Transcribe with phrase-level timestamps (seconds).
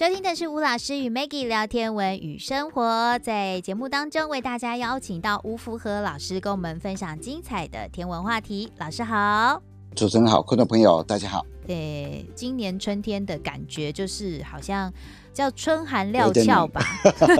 [0.00, 8.72] 收听的是吴老师与 Maggie 聊天文与生活，在节目当中为大家邀请到吴福和老师跟我们分享精彩的天文话题。
[8.78, 9.60] 老师好，
[9.94, 11.44] 主持人好，观众朋友大家好。
[11.66, 14.90] 对，今年春天的感觉就是好像。
[15.40, 16.84] 叫春寒料峭吧？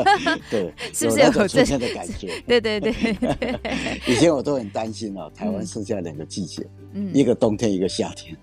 [0.51, 2.43] 对， 是不是有春天的感觉？
[2.47, 3.61] 对对对对。
[4.09, 8.35] 以前我都很担心哦，台湾剩下两个季节，嗯，一个冬天，一个夏天。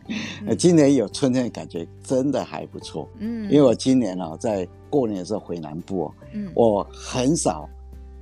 [0.45, 3.09] 那今年有春天的感觉，真的还不错。
[3.17, 7.67] 嗯，因为我今年哦，在过年的时候回南部哦，嗯，我很少。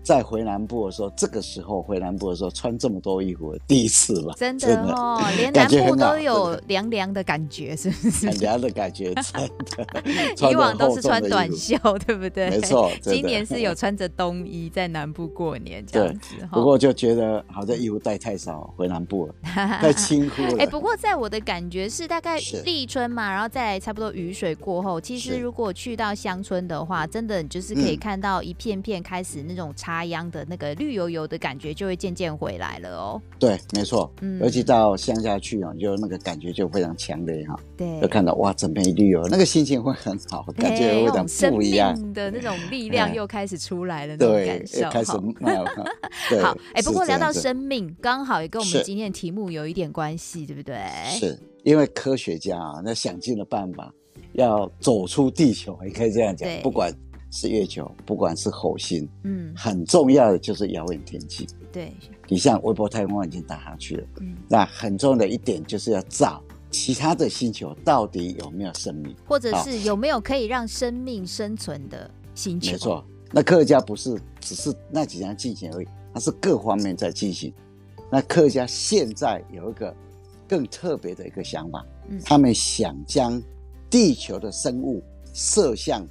[0.06, 4.36] 在回南部的时候，这个时候回南部的时候穿这么多衣服，第一次了。
[4.38, 8.28] 真的哦， 连南部都有凉凉的感觉，是不是？
[8.28, 10.46] 很凉的感觉，真的。
[10.52, 12.52] 以往都是穿短袖，对不对？
[12.52, 12.92] 没错。
[13.02, 16.36] 今年是有 穿着冬衣在南部过年这样子。
[16.52, 19.34] 不过就觉得好像衣服带太少，回南部了，
[19.82, 20.58] 太轻忽了。
[20.60, 33.22] 哎，不过在我的感觉是，大概立春嘛，然后再差不多雨水过后，其实如果去到乡村的话，真的就是可以看到一片片开始那种茶秧的那个绿油油的感觉就会渐渐回来了哦。
[33.40, 37.58] 对，没错，嗯，尤其到乡下去啊，就那个感觉就非常强烈哈。
[37.78, 44.90] 对，就看到哇，整片绿油，那个心情会很好，感觉有点不一样的那种力量又开始出来了，那种感受。
[44.90, 45.12] 开始
[46.42, 50.76] 好，哎，不过聊到生命，刚好也跟我们今天的题目有一点关系，对不对？
[51.20, 53.94] 是因为科学家啊，那想尽了办法
[54.34, 56.92] 要走出地球，也可以这样讲，不管。
[57.32, 61.48] 是月球，不管是火星，嗯，很重要的就是遥远天气。
[61.72, 61.94] 对，
[62.30, 72.72] 你像微波太空望远镜打上去了，嗯，那很重要的一点就是要找其他的星球到底有没有生命，或者是有没有可以让生命生存的星球。
[72.72, 77.54] 没错，那科学家不是只是那几项进行而已，他是各方面在进行。
[78.10, 79.94] 那科学家现在有一个
[80.48, 83.42] 更特别的一个想法，嗯，他们想将
[83.90, 85.04] 地球的生物
[85.34, 86.08] 射向。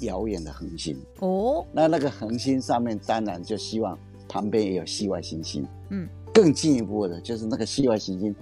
[0.00, 0.96] 遥远的恒星。
[1.20, 8.34] 哦，那那个恒星上面当然就希望旁边也有系外行星，嗯，更进一步的就是那个系外行星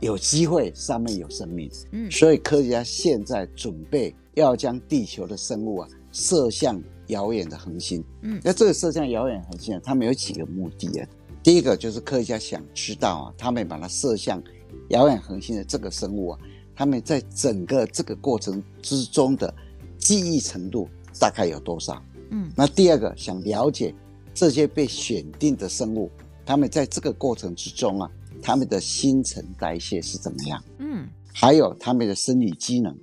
[0.00, 11.08] 有机会上面有生命，嗯，所以科学家现在准备要将地球的生物啊射向遥远的恒星，嗯，那这个射向遥远恒星啊，他们有几个目的啊？
[11.42, 14.42] 第一个就是科学家想知道啊，他们把它射向
[14.90, 16.38] 遥远恒星的这个生物啊，
[16.74, 19.52] 他们在整个这个过程之中的。
[20.02, 22.02] 记忆程度大概有多少？
[22.30, 23.94] 嗯，那第二个想了解
[24.34, 26.10] 这些被选定的生物，
[26.44, 28.10] 他们在这个过程之中啊，
[28.42, 30.64] 他们的新陈代谢是怎么样？
[30.78, 32.96] 嗯，还有他们的生理机能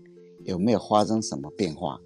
[0.44, 2.00] 有没有发生什么变化？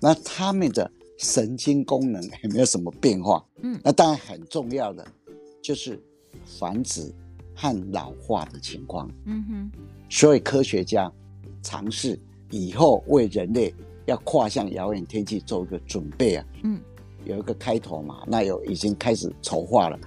[0.00, 3.42] 那他们的神经功能 有没有什么变化？
[3.62, 5.06] 嗯，那当然很重要的
[5.62, 5.98] 就是
[6.58, 7.10] 繁殖
[7.54, 9.10] 和老化的情况。
[9.24, 9.70] 嗯哼，
[10.10, 11.10] 所以科学家
[11.62, 12.18] 尝试
[12.50, 13.72] 以后为人类。
[14.06, 16.80] 要跨向遥远天气做一个准备啊，嗯，
[17.24, 19.98] 有一个开头嘛，那有已经开始筹划了，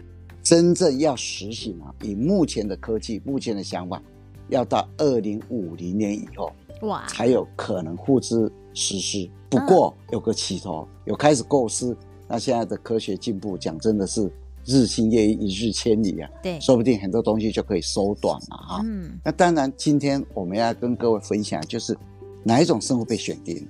[0.44, 4.02] 真正要实行啊，以目前的科技、目前的想法，
[4.50, 9.30] 要到二零五零年以后，哇，才有可能付之实施。
[9.50, 11.98] 不过有个起头，有开始构思，
[12.28, 14.30] 那现在的科学进步，讲真的是
[14.66, 18.82] 日新月异，一日千里啊，对，说不定很多东西就可以缩短了啊。
[18.84, 21.98] 嗯，那当然，今天我们要跟各位分享，就是
[22.44, 23.66] 哪一种生物被选定。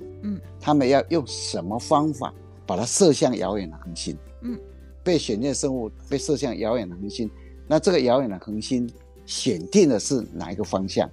[0.67, 2.33] 嗯，他们要用什么方法
[2.66, 4.17] 把它射向遥远的恒星？
[4.41, 4.59] 嗯，
[5.01, 7.31] 被选定的生物被射向遥远的恒星，
[7.66, 8.89] 那这个遥远的恒星
[9.25, 11.09] 选定的是哪一个方向？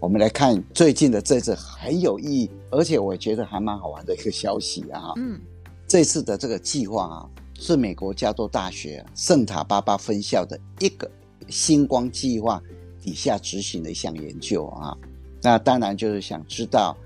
[0.00, 5.12] 我们来看最近的这次很有意义，而且我觉得还蛮好玩的一个消息啊。
[5.16, 5.38] 嗯，
[5.86, 7.28] 这次的这个计划啊，
[7.58, 11.10] 是美国加州大学圣塔巴巴分校的一个
[11.48, 12.62] 星光计划
[13.02, 14.96] 底下执行的一项研究啊。
[15.42, 16.96] 那当然就是想知道。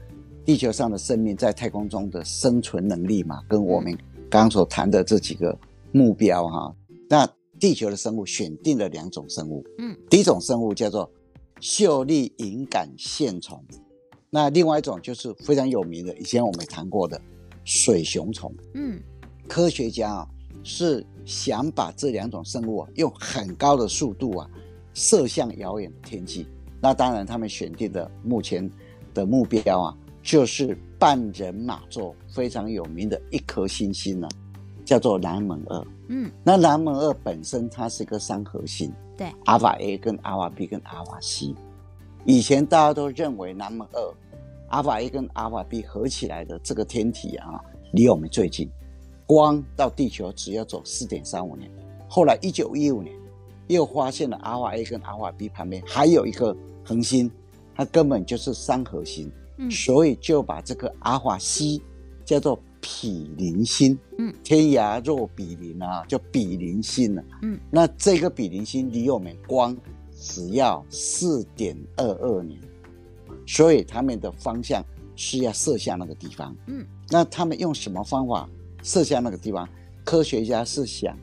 [0.44, 3.96] 地球上的生命在太空中的生存能力嘛，跟我们
[4.28, 5.56] 刚刚所谈的这几个
[5.92, 6.74] 目标哈，
[7.08, 7.28] 那
[7.60, 11.08] 地球的生物选定了两种生物，嗯，第一种生物叫做
[11.60, 13.62] 秀丽隐杆线虫，
[14.30, 17.20] 那另外一种就是非常有名的，以前我们谈过的
[17.64, 19.00] 水熊虫，嗯，
[19.46, 20.28] 科学家啊
[20.64, 24.50] 是想把这两种生物啊用很高的速度啊
[24.92, 26.48] 射向遥远的天际，
[26.80, 28.68] 那当然他们选定的目前
[29.14, 29.96] 的目标啊。
[30.22, 34.28] 就是半人马座非常有名的一颗星星呢，
[34.84, 35.86] 叫做南门二。
[36.08, 41.54] 嗯，那南门二本身它是一个三合星，对，阿尔法 A 跟阿尔法 B 跟阿尔法 C。
[42.24, 44.14] 以前大家都认为南门二、
[44.68, 47.60] 阿尔法 A 跟阿尔法 B 合起来的这个天体啊，
[47.92, 48.70] 离我们最近，
[49.26, 51.70] 光到地球只要走四点三五年。
[52.08, 53.12] 后来一九一五年
[53.68, 56.54] 又发现了阿尔法 A 跟阿尔法 B 旁边还有一个
[56.84, 57.30] 恒星，
[57.74, 59.32] 它根本就是三合星。
[59.70, 61.80] 所以就把这个阿尔法 C
[62.24, 63.98] 叫做毗邻星。
[64.18, 67.24] 嗯，天涯若比邻啊，叫比邻星啊。
[67.42, 69.76] 嗯，那这个比邻星离我们光
[70.14, 72.60] 只要四点二二年，
[73.46, 74.84] 所以他们的方向
[75.16, 76.56] 是要射向那个地方。
[76.66, 78.48] 嗯，那他们用什么方法
[78.82, 79.68] 射向那个地方？
[80.04, 81.16] 科学家是想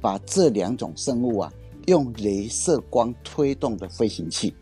[0.00, 1.52] 把这两种生物啊，
[1.86, 4.52] 用镭射光推动的飞行器，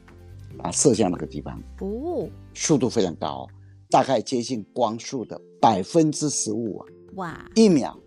[0.58, 1.58] 啊，射向那个地方。
[1.80, 3.46] 哦，速度非常高，
[3.90, 6.86] 大概接近光速的百分之十五啊！
[7.16, 7.98] 哇，一秒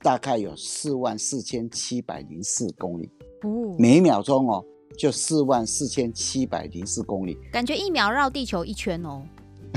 [0.00, 3.10] 大概有四万四千七百零四公里。
[3.42, 4.64] 哦，每秒钟哦。
[4.96, 9.22] 就四万四千七百零四公里，感觉一秒绕地球一圈哦，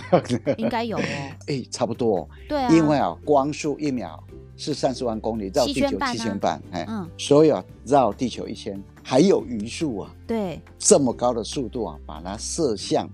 [0.57, 4.19] 应该有哦，哎、欸，差不多哦，对啊，因为啊，光速一秒
[4.57, 13.07] 是三十万公里，绕地球七千半，哎，嗯，所以啊，绕地球一圈还有余数啊，对，这么高的速度啊，把它射向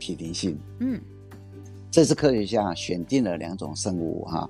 [0.00, 1.00] 吡灵性，嗯，
[1.90, 4.48] 这次科学家选定了两种生物哈，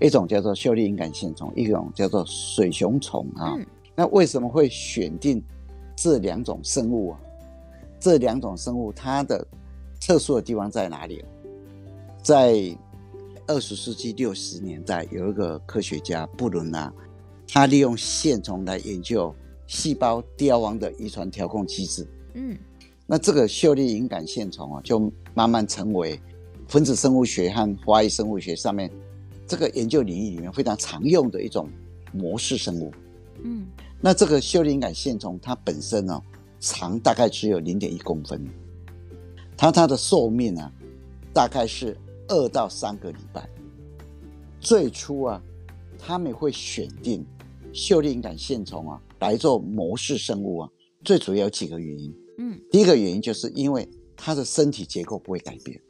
[0.00, 3.66] 一种叫做秀丽隐杆线虫，一种叫做水熊虫啊，嗯、
[3.96, 5.42] 那为什么会选定？
[5.94, 7.20] 这两种生物啊，
[8.00, 9.46] 这两种生物它的
[10.00, 11.24] 特殊的地方在哪里？
[12.22, 12.76] 在
[13.46, 16.92] 二十世纪六十年代，有一个科学家布伦纳，
[17.46, 19.34] 他利用线虫来研究
[19.66, 22.08] 细胞凋亡的遗传调控机制。
[22.34, 22.56] 嗯，
[23.06, 26.18] 那这个秀丽隐杆线虫啊，就慢慢成为
[26.68, 28.90] 分子生物学和花艺生物学上面
[29.46, 31.68] 这个研究领域里面非常常用的一种
[32.12, 32.92] 模式生物。
[33.42, 33.66] 嗯。
[34.00, 36.22] 那这个秀丽隐杆线虫，它本身呢、哦，
[36.58, 38.44] 长大概只有零点一公分，
[39.56, 40.72] 它它的寿命呢，
[41.32, 41.96] 大概是
[42.28, 43.48] 二到三个礼拜。
[44.58, 45.42] 最初啊，
[45.98, 47.24] 他们会选定
[47.72, 50.68] 秀丽隐杆线虫啊来做模式生物啊，
[51.04, 52.12] 最主要有几个原因。
[52.42, 55.80] 嗯，第一个原因就是因为它的身体结构不会改变。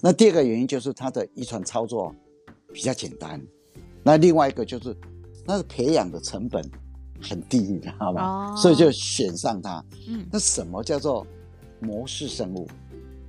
[0.00, 2.14] 那第二个原因就是它的遗传操作
[2.72, 3.40] 比较简单。
[4.02, 4.96] 那另外一个就是
[5.44, 6.64] 那是培养的成本。
[7.22, 8.56] 很低，你知道吗？Oh.
[8.56, 9.84] 所以就选上它。
[10.08, 11.26] 嗯，那什么叫做
[11.78, 12.66] 模式生物？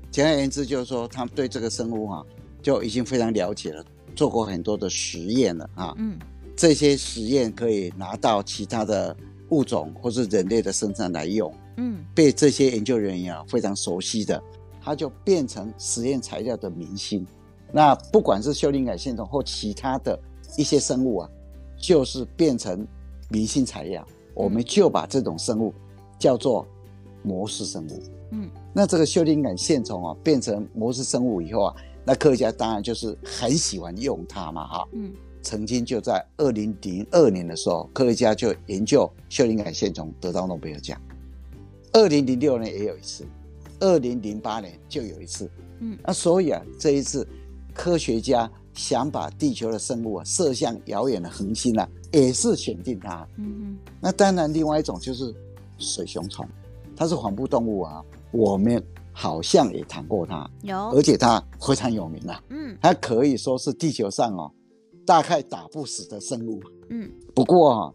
[0.09, 2.25] 简而言之，就是说他们对这个生物啊，
[2.61, 3.85] 就已经非常了解了，
[4.15, 5.93] 做过很多的实验了啊。
[5.97, 6.17] 嗯，
[6.55, 9.13] 这些实验可以拿到其他的
[9.49, 11.53] 物种或是人类的身上来用。
[11.77, 14.41] 嗯，被这些研究人员啊非常熟悉的，
[14.81, 17.25] 它就变成实验材料的明星。
[17.71, 20.19] 那不管是秀丽隐杆线虫或其他的
[20.57, 21.29] 一些生物啊，
[21.77, 22.87] 就是变成。
[23.33, 25.73] 明星材料，我们就把这种生物
[26.19, 26.67] 叫做
[27.23, 28.03] 模式生物。
[28.31, 34.87] 嗯，那这个秀丽隐杆线虫啊，变成模式生物以后啊，那科学家当然就是很喜欢用它嘛，哈。
[34.91, 40.99] 嗯，曾经就在二零零二年的时候，科学家就研究秀丽隐杆线虫得到诺贝尔奖。
[41.93, 43.25] 二零零六年也有一次，
[43.79, 45.49] 二零零八年就有一次。
[45.79, 47.27] 嗯，那所以啊，这一次
[47.73, 51.87] 科学家想把地球的生物啊射向遥远的恒星啊。
[52.13, 55.33] 也是选定它，嗯嗯，那当然，另外一种就是
[55.77, 56.45] 水熊虫，
[56.93, 58.03] 它是缓步动物啊。
[58.31, 58.83] 我们
[59.13, 64.51] 好像也谈过它，有，而且它非常有名啊，嗯，它可以说是地球上哦，
[65.05, 67.09] 大概打不死的生物，嗯。
[67.33, 67.93] 不过啊，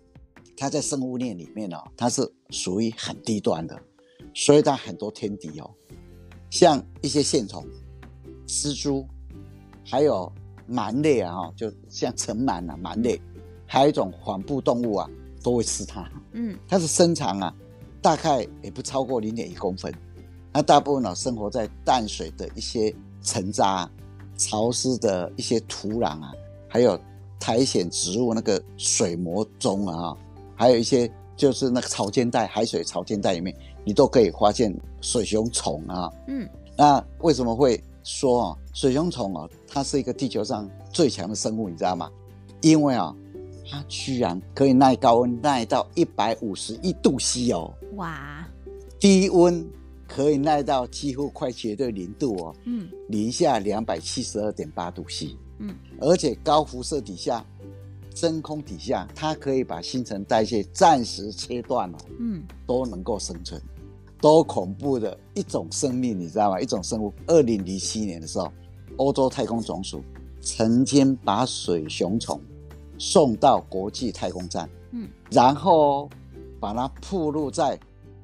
[0.56, 3.80] 它在生物链里面哦，它是属于很低端的，
[4.34, 5.70] 所以它很多天敌哦，
[6.50, 7.66] 像一些线虫、
[8.46, 9.06] 蜘蛛，
[9.84, 10.32] 还有
[10.70, 13.20] 螨类啊，就像尘螨啊，螨类。
[13.68, 15.10] 还有一种缓步动物啊，
[15.42, 16.08] 都会吃它。
[16.32, 17.52] 嗯，它的身长啊，
[18.00, 19.92] 大概也不超过零点一公分。
[20.52, 23.90] 那大部分呢，生活在淡水的一些沉渣、
[24.36, 26.32] 潮湿的一些土壤啊，
[26.68, 26.98] 还有
[27.40, 30.16] 苔藓植物那个水膜中啊，
[30.56, 36.10] 还有一些就是那个潮间带、海水潮间带里面，你都可以发现水熊虫啊。
[36.26, 42.10] 嗯，那为什么会说啊，水熊虫啊，它是一个地球上最强的生物，你知道吗？
[42.62, 43.14] 因为啊。
[43.68, 47.74] 它居然可以耐高温，耐到一百五十一度 C 哦！
[47.96, 48.46] 哇，
[49.00, 49.66] 低温
[50.06, 52.54] 可以耐到几乎快绝对零度哦。
[52.64, 55.36] 嗯，零下两百七十二点八度 C。
[55.58, 57.44] 嗯，而且高辐射底下，
[58.16, 61.98] 真空底下，它可以把新陈代谢暂时切断了。
[62.18, 63.60] 嗯，都能够生存，
[64.20, 66.58] 多恐怖的一种生命，你知道吗？
[66.58, 67.12] 一种生物。
[67.26, 68.50] 二零零七年的时候，
[68.96, 70.02] 欧洲太空总署
[70.40, 72.40] 曾经把水熊虫。
[72.98, 76.08] 送到国际太空站，嗯，然后
[76.58, 77.78] 把它暴露在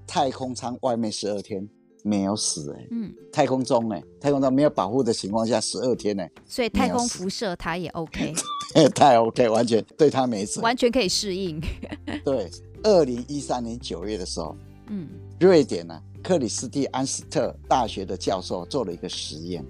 [0.07, 1.69] 太空舱外面十二天，
[2.03, 8.33] 没有死哎、欸，嗯，太空中哎、欸，太空中没有保护的情况下十二天呢、欸，所以太空辐射它也 OK，
[8.95, 11.61] 太 OK，完全对他没事，完全可以适应。
[12.25, 12.51] 对，
[12.83, 14.57] 二零一三年九月的时候，
[14.89, 19.65] 嗯，瑞典呢、啊、克里斯蒂安斯特大学的教授做了一个实验，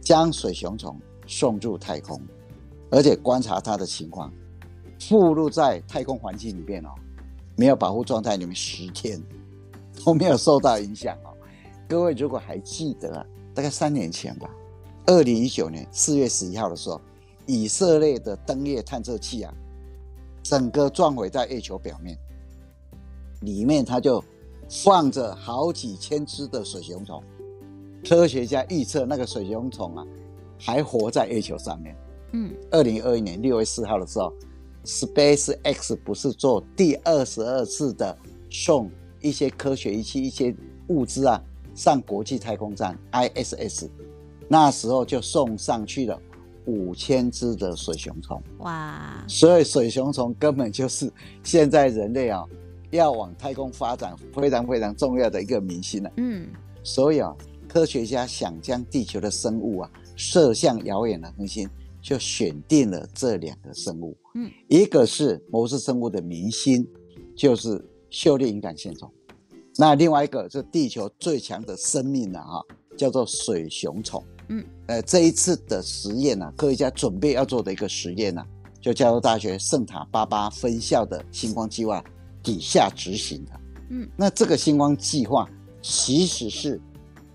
[0.00, 2.20] 将水熊虫送入太空，
[2.90, 4.32] 而且观察它的情况，
[5.00, 6.88] 附入在太空环境里面哦，
[7.56, 9.20] 没有保护状态里面十天
[10.04, 11.32] 都没有受到影响哦。
[11.88, 14.50] 各位如果还记得，大概三年前吧，
[15.06, 17.00] 二零一九年四月十一号的时候，
[17.46, 19.54] 以色列的登月探测器啊，
[20.42, 22.18] 整个撞毁在月球表面，
[23.42, 24.22] 里面它就
[24.68, 27.22] 放着好几千只的水熊虫。
[28.04, 30.06] 科学家预测那个水熊虫啊，
[30.58, 31.96] 还活在月球上面。
[32.32, 34.32] 嗯，二零二一年六月四号的时候
[34.84, 38.16] ，Space X 不是做第二十二次的
[38.50, 40.54] 送一些科学仪器、一些
[40.88, 41.42] 物资啊
[41.74, 43.88] 上国际太空站 ISS，
[44.48, 46.20] 那时候就送上去了
[46.66, 48.42] 五千只的水熊虫。
[48.58, 49.24] 哇！
[49.26, 51.10] 所以水熊虫根本就是
[51.42, 52.44] 现在人类啊
[52.90, 56.12] 要往太空发展非常非常重要的一个明星了。
[56.16, 56.46] 嗯，
[56.82, 57.34] 所以啊。
[57.68, 61.68] 科学家想将地球的生物啊射向遥远的恒星，
[62.00, 64.16] 就选定了这两个生物。
[64.34, 66.86] 嗯，一个是模式生物的明星，
[67.36, 69.12] 就是秀丽隐杆线虫。
[69.76, 72.62] 那另外一个是地球最强的生命了哈，
[72.96, 74.24] 叫做水熊虫。
[74.48, 78.44] 嗯，呃，这一次的实验呢，科学家准备要做的一个实验呢，
[78.80, 82.02] 就加州大学圣塔芭芭分校的星光计划
[82.42, 83.60] 底下执行的。
[83.90, 85.48] 嗯，那这个星光计划
[85.82, 86.80] 其实是。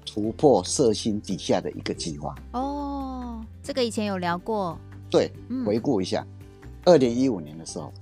[0.04, 4.78] 突破射星底下的一个计划哦，这个以前有聊过。
[5.10, 5.32] 对，
[5.66, 6.28] 回顾一下，
[6.84, 7.94] 二零一五年的时候，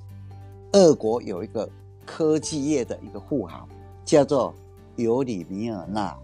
[0.72, 1.70] 俄国有一个
[2.08, 3.70] 科技业的一个富豪，
[4.04, 4.56] 叫做
[4.96, 6.18] 尤里米尔纳。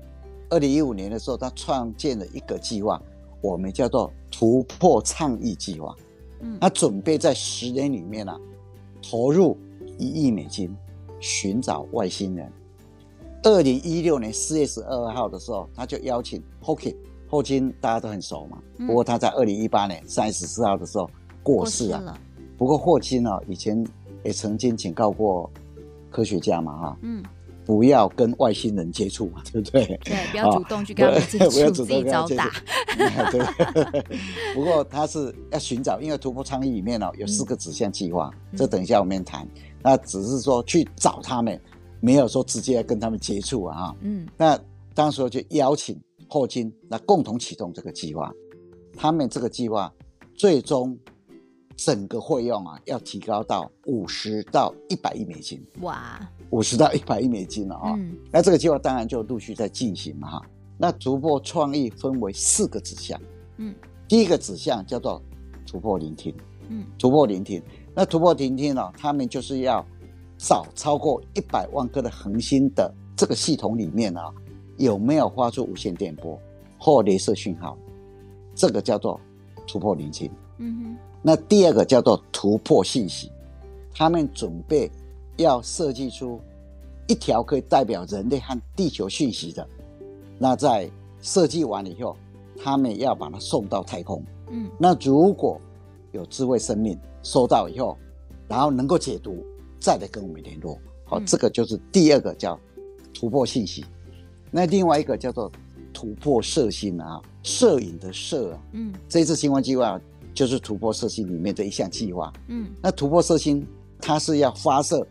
[0.56, 3.02] 二零一五年的时候，他创建了一个计划，
[3.42, 5.94] 我们叫做突破倡议计划。
[6.40, 8.40] 嗯，他准备在十年里面啊，
[9.04, 9.58] 投入
[9.98, 10.74] 一亿美金，
[11.20, 12.50] 寻找外星人。
[13.44, 16.96] 二零一六年四月十二号的时候，他就邀请霍金，
[17.30, 18.58] 霍金大家都很熟嘛。
[18.88, 21.10] 不过他在二零一八年三月十四号的时候
[21.44, 22.18] 过世了。
[22.58, 23.86] 不过霍金呢，以前
[24.24, 25.52] 也曾经警告过
[26.10, 27.22] 科学家嘛，哈，嗯，
[27.66, 29.86] 不要跟外星人接触嘛， 对不对？
[30.04, 32.50] 对，不要主动去跟他们接触，不要主动跟他接触。
[33.32, 34.06] 对。
[34.54, 39.48] 不过他是要寻找，因为突破倡议里面呢有四个指向计划，这等一下我们谈。
[39.82, 41.60] 那只是说去找他们。
[42.02, 44.60] 没有说直接跟他们接触啊，嗯，那
[44.94, 48.32] 当时就邀请霍金来共同启动这个计划。
[48.96, 49.92] 他们这个计划
[50.36, 50.96] 最终
[51.76, 55.64] 整个费用啊，要提高到五十到一百亿美金。
[55.82, 57.94] 哇，五十到一百亿美金了啊！
[57.98, 60.42] 嗯，那这个计划当然就陆续在进行嘛哈。
[60.78, 63.20] 那突破创意分为四个指向，
[63.58, 63.74] 嗯，
[64.08, 65.22] 第一个指向叫做
[65.66, 66.36] 突破聆听，
[66.70, 67.62] 嗯，突破聆听。
[67.94, 69.86] 那突破聆听呢，他们就是要。
[70.38, 74.30] 找超过一百万颗的恒星的这个系统里面啊，
[74.76, 76.38] 有没有发出无线电波
[76.78, 77.78] 或镭射讯号？
[78.54, 79.18] 这个叫做
[79.66, 80.30] 突破聆听。
[80.58, 80.98] 嗯哼。
[81.22, 83.32] 那第二个叫做突破信息，
[83.94, 84.90] 他们准备
[85.38, 86.40] 要设计出
[87.08, 89.68] 一条可以代表人类和地球讯息的。
[90.38, 90.90] 那在
[91.22, 92.16] 设计完了以后，
[92.62, 94.24] 他们要把它送到太空。
[94.50, 94.70] 嗯。
[94.78, 95.60] 那如果
[96.12, 97.98] 有智慧生命收到以后，
[98.48, 99.44] 然后能够解读。
[99.78, 102.60] 再来跟我们联络，好，这个就是第二个叫
[103.14, 103.86] 突破信息。
[104.50, 105.52] 那另外一个叫做
[105.94, 110.02] 突破射星啊，摄影的摄啊，嗯，这一次星光计划
[110.36, 113.66] 就是突破射星里面的一项计划，嗯，那突破射星
[114.00, 115.08] 它是要发射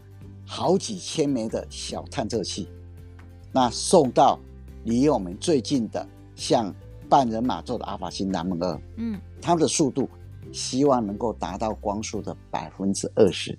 [0.47, 2.69] 好几千枚的小探测器，
[3.51, 4.39] 那送到
[4.85, 6.73] 离我们最近的像
[7.09, 10.09] 半人马座的阿尔法星南门二，嗯，它的速度
[10.53, 13.59] 希望能够达到光速的百分之二十。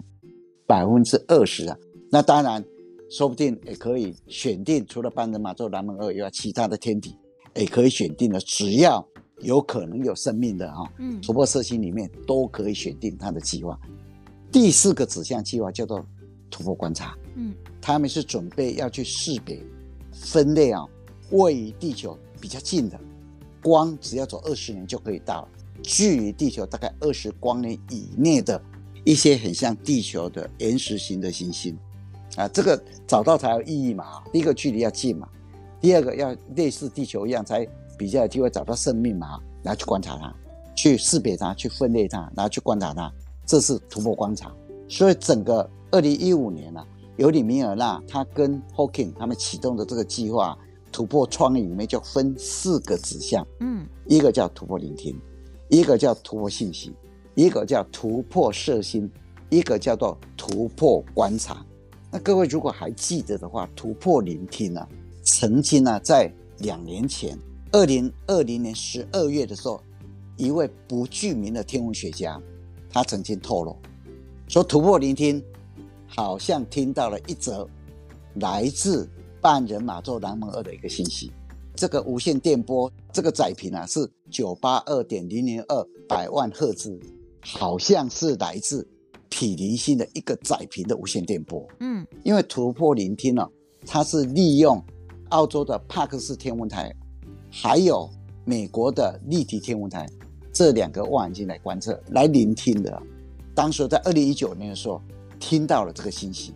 [0.67, 1.77] 百分之二十啊，
[2.09, 2.63] 那当然，
[3.09, 7.15] 说不定也可以选定，除了半人马座南门二以外，其他的天体
[7.55, 9.07] 也可以选定的，只要
[9.45, 13.79] 有可能有生命的哈，嗯，突破射星里面都可以选定它的计划。
[14.51, 16.05] 第四个指向计划叫做
[16.49, 19.61] 突破观察，嗯，他们是准备要去识别、
[20.11, 20.83] 分类啊，
[21.31, 22.99] 位于地球比较近的
[23.63, 25.47] 光，只要走二十年就可以到，
[25.81, 28.61] 距离地球大概二十光年以内的。
[29.07, 31.77] 一些很像地球的岩石型的行星，
[32.37, 34.23] 啊，这个找到才有意义嘛。
[34.33, 35.29] 第一个距离要近嘛，
[35.79, 37.63] 第二个要类似地球一样，才
[37.97, 39.39] 比较有机会找到生命嘛。
[39.63, 40.33] 然后去观察它，
[40.75, 43.11] 去识别它，去分类它，然后去观察它，
[43.45, 44.53] 这是突破观察。
[44.87, 46.87] 所以整个二零一五年呢、啊，
[47.17, 50.57] 尤里米尔纳他跟 Hawking 他们启动的这个计划，
[50.91, 55.19] 突破创意里面就分四个指向，嗯，一个叫突破聆听，
[55.69, 56.93] 一个叫突破信息。
[57.37, 59.11] 一个叫突破射星，
[59.49, 61.65] 一个叫做突破观察。
[62.09, 64.87] 那各位如果还记得的话，突破聆听呢、啊，
[65.21, 67.37] 曾经呢、在两年前，
[67.75, 69.83] 二零二零年十二月的时候，
[70.37, 72.41] 一位不具名的天文学家，
[72.89, 73.75] 他曾经透露
[74.47, 75.43] 说，突破聆听
[76.07, 77.67] 好像听到了一则
[78.35, 79.09] 来自
[79.41, 81.29] 半人马座南门二的一个信息。
[81.75, 86.97] 这个无线电波，这个载频啊是九八二点零零二百万赫兹，
[87.41, 88.87] 好像是来自
[89.27, 91.67] 毗邻星的一个载频的无线电波。
[91.81, 93.49] 嗯，因为突破聆听呢、啊，
[93.85, 94.81] 它是利用
[95.31, 96.95] 澳洲的帕克斯天文台，
[97.57, 98.09] 还有
[98.43, 100.05] 美国的立体天文台
[100.51, 103.01] 这两个望远镜来观测、来聆听的。
[103.55, 105.01] 当时在二零一九年的时候，
[105.39, 106.53] 听到了这个信息，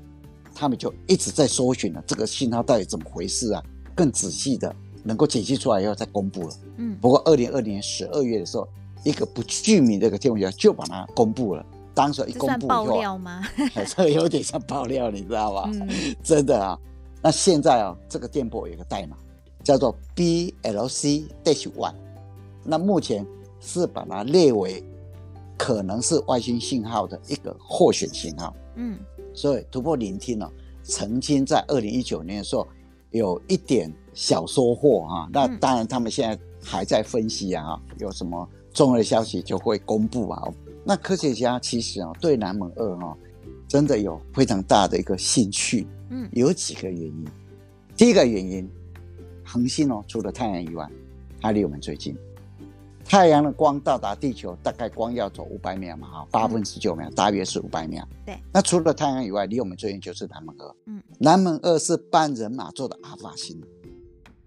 [0.54, 3.64] 他们就一直在搜寻了这个信号到底怎么回事啊，
[3.96, 4.76] 更仔细的。
[5.02, 6.54] 能够解析出来以后再公布了。
[6.76, 8.68] 嗯，不过二零二零年十二月的时候，
[9.06, 11.66] 一个不具名的一个天文学家就把它公布了。
[11.94, 13.42] 当时一公布以后，爆料吗？
[13.96, 15.72] 这有点像爆料，你知道吧？
[15.74, 15.88] 嗯、
[16.22, 16.78] 真的啊。
[17.22, 19.16] 那现在啊，这个电波有个代码
[19.70, 21.94] 叫做 BLC dash one，
[22.64, 23.24] 那目前
[23.60, 24.84] 是把它列为
[25.56, 28.52] 可能是外星信号的一个候选信号。
[28.78, 28.98] 嗯，
[29.32, 32.68] 所以突破聆听呢、啊，曾经在二零一九年的时候
[33.12, 33.94] 有一点。
[34.12, 40.44] 小收获啊，那当然他们现在还在分析啊，有什么重要的消息就会公布啊。
[40.84, 43.16] 那科学家其实啊，对南门二哈，
[43.66, 45.88] 真的有非常大的一个兴趣。
[46.10, 47.26] 嗯，有几个原因。
[47.96, 48.70] 第一个原因，
[49.52, 50.88] 恒星哦，除了太阳以外，
[51.42, 52.16] 它离我们最近。
[53.04, 58.08] 太阳的光到达地球，大概光要走五百秒嘛，哈，八分十九秒，大约是五百秒。
[58.24, 58.38] 对。
[58.54, 60.76] 那除了太阳以外，离我们最近就是南门二。
[60.86, 61.02] 嗯。
[61.18, 63.60] 南门二是半人马座的阿尔法星。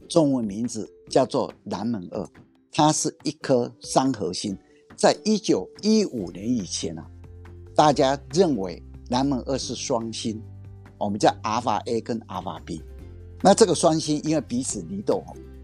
[0.08, 2.24] 中文名字叫做南门二，
[2.70, 4.56] 它是一颗三合星。
[4.94, 7.04] 在一九一五年以前啊，
[7.74, 10.40] 大家认为南门二是双星，
[10.98, 12.80] 我们叫阿尔法 A 跟阿尔法 B。
[13.42, 15.20] 那这个双星因为彼此离得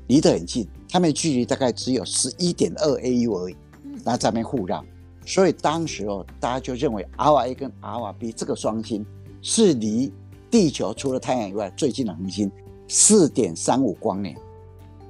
[0.09, 3.57] 离得很近，它们距离大概只有十一点二 AU 而已，
[4.05, 4.85] 那在那边互绕，
[5.25, 9.07] 所以当时哦，大家就认为阿尔法 A 跟阿尔法 B 这个双星
[9.41, 10.13] 是离
[10.51, 12.51] 地球除了太阳以外最近的恒星。
[12.91, 14.35] 四点三五光年。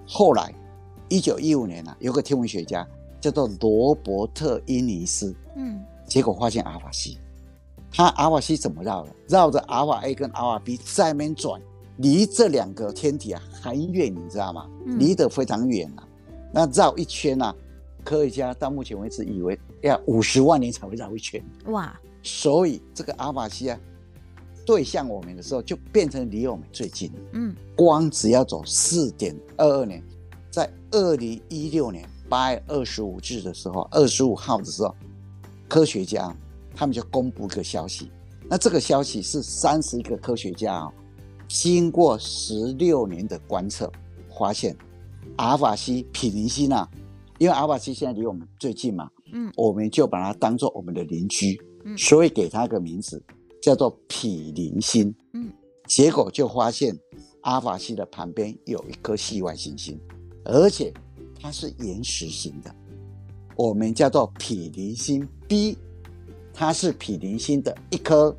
[0.05, 0.53] 后来，
[1.09, 2.85] 一九一五年呢、啊，有个天文学家
[3.21, 7.17] 叫做罗伯特·伊尼斯，嗯，结果发现阿尔法 C。
[7.93, 9.15] 他阿尔法 C 怎么绕的？
[9.29, 11.63] 绕着阿尔法 A 跟阿尔法 B 在那边转，
[11.99, 14.69] 离这两个天体啊很远，你知道吗？
[14.87, 16.09] 离得非常远啊。
[16.53, 17.55] 那绕一圈啊，
[18.05, 21.43] 科学家到目前为止以为要五十万年才会绕一圈。
[21.67, 21.95] 哇！
[22.23, 23.79] 所以这个阿尔法 C 啊。
[24.67, 27.11] 对向我们的时候，就变成离我们最近。
[27.33, 30.05] 嗯，光只要走四点二二年，
[30.51, 34.95] 在二零一六年八月二十五日的时候，二十五号的时候，
[35.69, 36.37] 科学家
[36.77, 38.11] 他们就公布一个消息。
[38.47, 40.93] 那这个消息是三十一个科学家啊，
[41.49, 43.91] 经过十六年的观测，
[44.39, 44.77] 发现
[45.37, 46.89] 阿尔法西毗邻星啊，
[47.39, 53.21] 因为阿尔法西现在离我们最近嘛，嗯，我们就把它当做我们的邻居，嗯，所以给它一个名字。
[53.61, 55.53] 叫做毗邻星，嗯，
[55.85, 56.97] 结果就发现
[57.41, 59.99] 阿尔法西的旁边有一颗系外行星，
[60.45, 60.95] 而且
[61.41, 62.73] 它是岩石型的，
[63.57, 65.77] 我们叫做毗邻星 B，
[66.55, 68.35] 它是毗邻星的一颗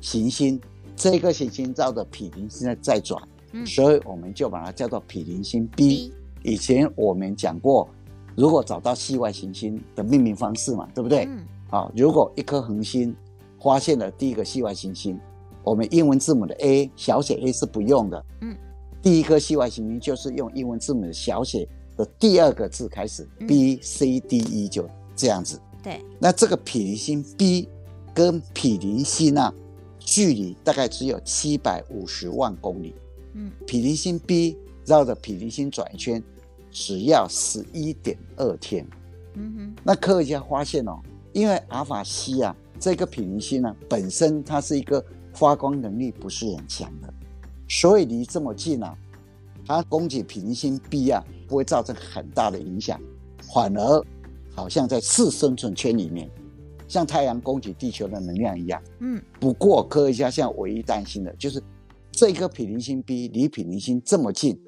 [0.00, 0.60] 行星，
[0.96, 6.12] 这个行星绕着毗邻星在在转，嗯，所以我们就把它叫做毗邻星 B。
[6.42, 7.88] 以前我们讲过，
[8.36, 11.24] 如果找到系外行星的命名方式嘛，对不对？
[11.24, 13.14] 嗯，好，如果一颗恒星。
[13.62, 15.18] 发现了第一个系外行星，
[15.62, 18.22] 我们英文字母的 A 小写 a 是不用的。
[18.42, 18.54] 嗯，
[19.00, 25.58] 第一颗系外行星就是用英文字母的小写的第二个字开始，嗯，B C D E 就这样子。
[25.82, 27.66] 对，那这个毗邻星 B
[28.12, 29.50] 跟毗邻星啊，
[30.14, 32.94] 距离大概只有七百五十万公里。
[33.32, 36.22] 嗯，毗邻星 B 绕着毗邻星转一圈，
[36.70, 38.86] 只要十一点二天。
[39.34, 41.00] 嗯哼，那科学家发现哦，
[41.32, 42.54] 因为阿尔法西啊。
[42.78, 47.12] 这个毗邻星呢，本身它是一个发光能力不是很强的，
[47.68, 48.96] 所以离这么近啊，
[49.66, 53.00] 它攻击毗邻星 B 啊，不会造成很大的影响，
[53.52, 54.04] 反而
[54.54, 56.30] 好像在次生存圈里面，
[56.86, 58.82] 像太阳供给地球的能量一样。
[59.00, 59.22] 嗯。
[59.38, 61.62] 不过科学家现在唯一担心的就是，
[62.12, 64.60] 这颗毗邻星 B 离毗邻星这么近，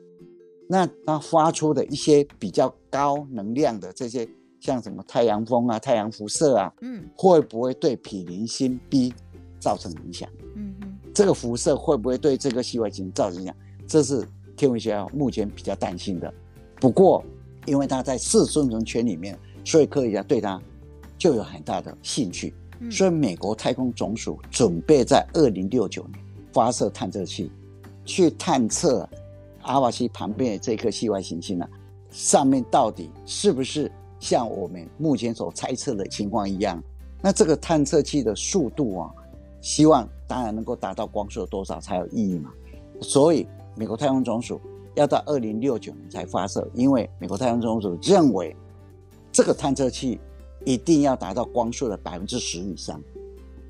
[0.69, 4.29] 那它发出的一些比较高能量的这些。
[4.59, 9.13] 像什么太阳风啊、太阳辐射啊，嗯，会不会对毗邻星 B
[9.61, 10.29] 造成影响？
[10.57, 13.55] 嗯嗯，这个辐射会不会对这个系外行星造成影响？
[13.87, 14.27] 这是
[14.57, 16.33] 天文学家目前比较担心的。
[16.81, 17.23] 不过，
[17.67, 20.61] 因为它在四生存圈里面，所以科学家对它
[21.19, 22.55] 就有很大的兴趣。
[22.81, 26.19] 嗯，所以，美国太空总署准备在二零六九年
[26.53, 27.51] 发射探测器，
[28.05, 29.09] 去探测
[29.63, 31.67] 阿瓦西旁边的这颗系外行星呢，
[32.11, 33.91] 上面到底是不是？
[34.19, 36.83] 像我们目前所猜测的情况一样。
[37.21, 39.11] 那这个探测器的速度啊，
[39.61, 42.51] 希望当然能够达到光速多少才有意义嘛。
[43.03, 44.59] 所以美国太空总署
[44.95, 48.57] 要到二零六九年才发射，因为美国太空总署认为
[49.31, 50.19] 这个探测器
[50.67, 53.01] 一定要达到光速的百分之十以上，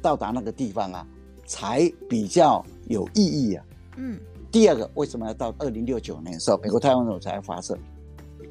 [0.03, 1.07] 到达那个地方啊，
[1.47, 3.65] 才比较有意义啊。
[3.97, 4.19] 嗯。
[4.51, 7.77] 第二个，为什么要到二零六九年的时候，美国太空总署才发射？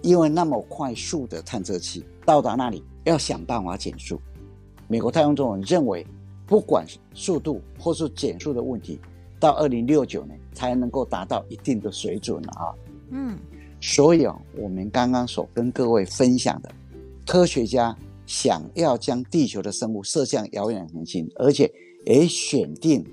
[0.04, 4.22] 因为那么快速的探测器到达那里，要想办法减速。
[4.88, 6.06] 美国太空总署认为，
[6.46, 9.00] 不管速度或是减速的问题，
[9.40, 12.72] 到二零六九年才能够达到一定的水准啊。
[13.10, 13.40] 嗯，
[13.82, 16.70] 所以啊，我们刚刚所跟各位分享的，
[17.26, 21.72] 科学家想要将地球的生物射向遥远恒星，而且
[22.06, 23.06] 也选定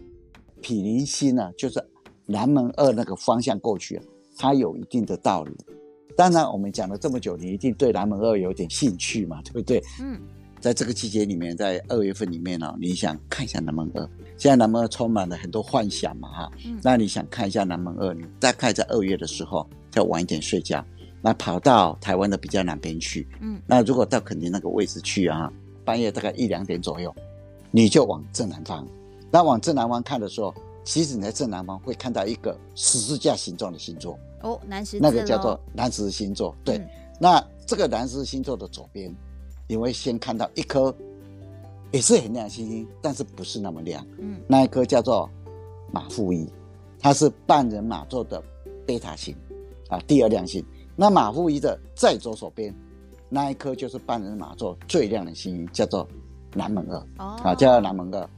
[0.61, 1.83] 毗邻星呢，就是
[2.27, 4.05] 南门二那个方向过去啊，
[4.37, 5.53] 它有一定的道理。
[6.17, 9.83] 当然，我们讲了这么久，你一定对南门二有点兴趣嘛，对不对？
[10.01, 10.21] 嗯。
[10.61, 20.85] 在这个季节里面，在二月份里面呢、哦，你想看一下南门二，现在南门二充满了很多幻想嘛，哈，嗯、那你想看一下南门二，你大概在二月的时候，再晚一点睡觉，
[21.23, 25.51] 那跑到台湾的比较南边去，嗯，那如果到垦丁那个位置去啊，
[25.85, 27.15] 半夜大概一两点左右，
[27.71, 28.87] 你就往正南方，
[29.31, 36.89] 那往正南方看的时候，其实你在正南方会看到一个十字架形状的星座，哦，南十字，那个叫做南十字星座，对，嗯、
[37.21, 39.15] 那这个南十字星座的左边。
[39.69, 40.95] 你会先看到一颗
[41.93, 44.05] 也是很亮的星星，但是不是那么亮。
[44.19, 45.31] 嗯，那一颗叫做
[45.91, 46.47] 马富一，
[46.99, 48.43] 它是半人马座的
[48.85, 49.35] 贝塔星
[49.89, 50.63] 啊，第二亮星。
[50.95, 52.75] 那马户一的在左手边
[53.29, 56.07] 那一颗就是半人马座最亮的星星，叫做
[56.55, 56.97] 南门二。
[57.19, 58.29] 哦，啊，叫南门二。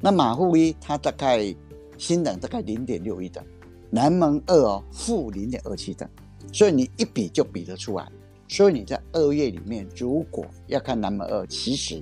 [0.00, 1.54] 那马户一它大概
[1.98, 3.44] 星等大概零点六一等，
[3.90, 6.08] 南门二哦负零点二七等，
[6.52, 8.06] 所以你一比就比得出来。
[8.48, 12.00] 所以你在二月里面，如果要看南门二，其实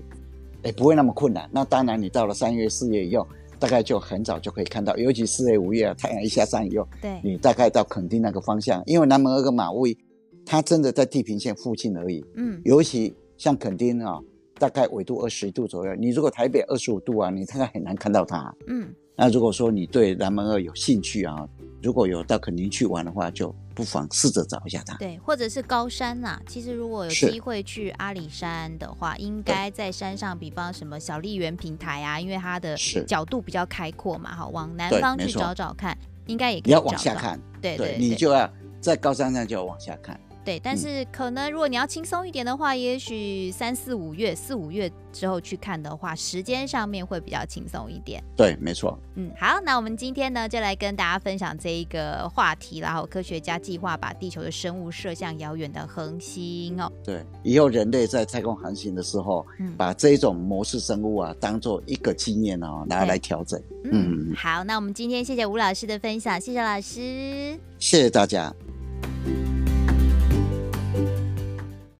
[0.63, 1.49] 也不会那么困难。
[1.51, 3.27] 那当然，你到了三月、四月以后，
[3.59, 4.97] 大概就很早就可以看到。
[4.97, 9.97] 尤其四月、五月啊，太阳一下山以后，对，你大概到垦丁那个方向，因为南门那个马富一，
[10.45, 12.25] 它真的在地平线附近而已。
[12.37, 14.21] 嗯，尤其像垦丁啊，
[14.59, 18.55] 大概纬度二十度左右，你如果台北二十五度啊，你大概很难看到它。
[18.67, 21.49] 嗯，那如果说你对南门二有兴趣啊，
[21.83, 23.55] 如果有到垦丁去玩的话，就。
[23.75, 26.43] 不妨试着找一下它，对，或者是高山呐、啊。
[26.47, 36.71] 其实如果有机会去阿里山的话，应该在山上，比方什么小笠原平台啊，因为它的角度比较开阔嘛，哈，往南方去找找看，应该也可以。
[36.71, 38.49] 你要往下看，对对，对，对，你就要
[38.81, 40.21] 在高山上就要往下看。
[40.45, 48.23] 对，但是可能如果你要轻松一点的话，也许三四五月、四五月之后去看的话，时间上面会比较轻松一点。
[48.37, 48.99] 对，没错。
[49.15, 56.93] 嗯，好，那我们今天呢，就来跟大家分享这一个话题，然后科学家计划把地球的生物射向遥远的恒星哦。
[57.03, 63.59] 对，以后人类在太空航行的时候，嗯，把这种模式生物啊，当做一个经验哦，拿来调整。
[63.85, 68.55] 嗯，嗯，好，那我们今天谢谢吴老师的分享，谢谢老师，谢谢大家。